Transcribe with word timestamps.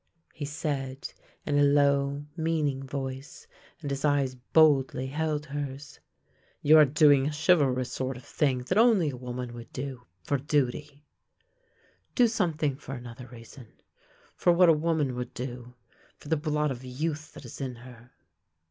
"he 0.33 0.45
said, 0.45 1.13
in 1.45 1.59
a 1.59 1.63
low, 1.63 2.25
meaning 2.35 2.81
voice, 2.83 3.45
and 3.83 3.91
his 3.91 4.03
eyes 4.03 4.33
boldly 4.33 5.05
held 5.05 5.45
hers." 5.45 5.99
You 6.63 6.79
are 6.79 6.85
doing 6.87 7.27
a 7.27 7.31
chivalrous 7.31 7.91
sort 7.91 8.17
of 8.17 8.25
thing 8.25 8.63
that 8.63 8.79
only 8.79 9.11
a 9.11 9.15
woman 9.15 9.53
would 9.53 9.71
do— 9.71 10.07
for 10.23 10.37
duty; 10.39 11.03
do 12.15 12.27
something 12.27 12.77
for 12.77 12.95
another 12.95 13.27
reason— 13.27 13.67
for 14.39 14.51
what 14.51 14.69
a 14.69 14.73
woman 14.73 15.13
would 15.13 15.35
do— 15.35 15.75
for 16.17 16.29
the 16.29 16.35
blood 16.35 16.71
of 16.71 16.83
youth 16.83 17.35
that 17.35 17.45
is 17.45 17.61
in 17.61 17.75
her." 17.75 18.09